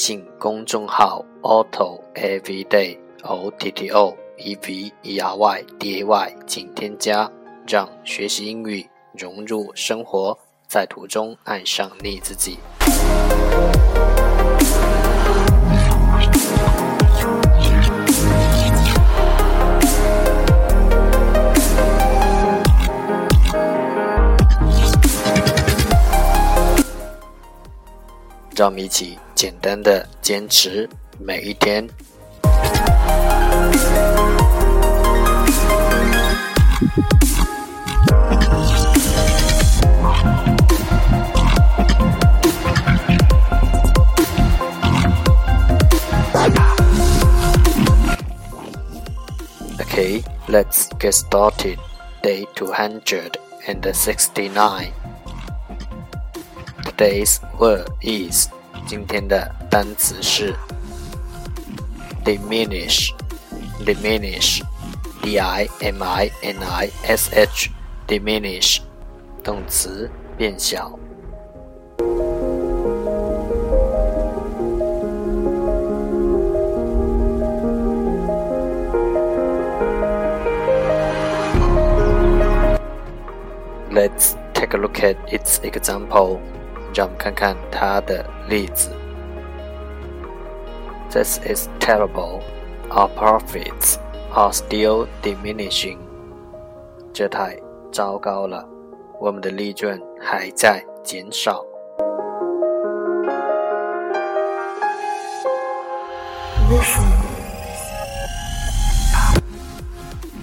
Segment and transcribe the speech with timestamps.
[0.00, 7.30] 信公众号 Auto Everyday O T T O E V E R Y D A Y，请添加，
[7.68, 12.56] 让学习英语融入生活，在途中爱上你自己。
[28.59, 31.87] 让我们一起简单的坚持每一天。
[49.95, 51.79] Okay, let's get started.
[52.21, 54.98] Day 269.
[56.99, 58.49] Today's word is
[58.85, 60.53] 今天的单词是
[62.23, 63.11] diminish
[63.85, 64.61] diminish
[65.21, 67.69] d i m i n i s h
[68.07, 68.79] diminish
[69.43, 70.99] 动词变小。
[83.91, 86.41] Let's take a look at its example.
[86.93, 88.89] 让我们看看它的例子。
[91.11, 92.41] This is terrible.
[92.89, 93.97] Our profits
[94.33, 95.97] are still diminishing.
[97.13, 97.57] 这太
[97.91, 98.67] 糟糕了，
[99.19, 101.65] 我们的利润还在减少。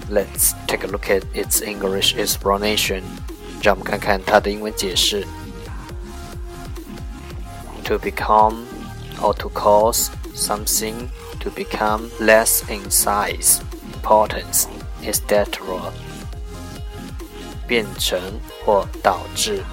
[0.09, 3.01] Let's take a look at its English explanation.
[3.61, 5.25] 让我们看看它的英文解释。
[7.87, 8.65] To become
[9.21, 11.09] or to cause something
[11.43, 13.61] to become less in size,
[13.93, 14.67] importance,
[15.03, 15.91] etc.
[17.67, 19.63] 变成或导致。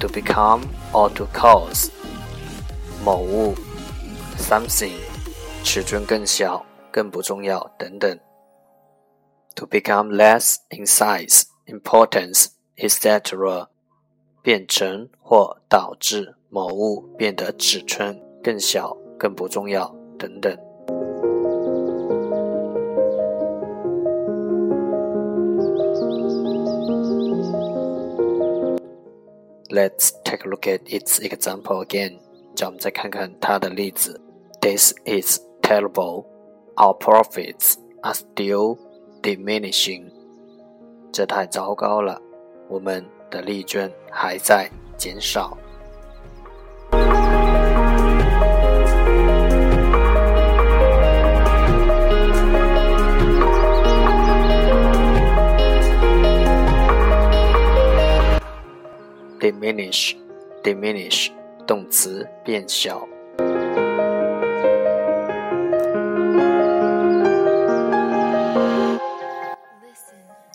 [0.00, 0.62] To become
[0.92, 1.88] or to cause
[3.02, 3.54] 某物
[4.36, 4.92] something
[5.62, 8.18] 尺寸更小、更不重要等等。
[9.56, 13.68] To become less in size, importance etc.
[14.42, 20.57] 变成或导致 某物变得尺寸更小、更不重要等等。
[29.69, 32.17] Let's take a look at its example again.
[32.57, 34.19] 让我们再看看它的例子。
[34.59, 36.25] This is terrible.
[36.75, 38.79] Our profits are still
[39.21, 40.11] diminishing.
[41.11, 42.19] 这太糟糕了。
[42.67, 45.55] 我们的利润还在减少。
[59.39, 60.15] Diminish
[60.61, 61.29] diminish
[61.65, 63.07] 动词变小。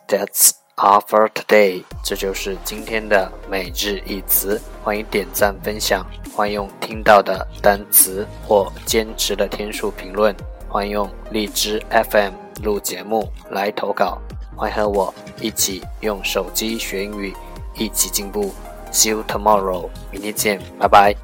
[0.07, 4.61] That's all for today，这就是今天的每日一词。
[4.83, 6.07] 欢迎点赞分享，
[6.37, 10.37] 欢迎用听到的单词或坚持的天数评论，
[10.69, 14.21] 欢迎用荔枝 FM 录节目来投稿，
[14.55, 17.35] 欢迎和我一起用手机学英语，
[17.75, 18.53] 一起进步。
[18.95, 21.17] See you tomorrow，明天见，拜拜。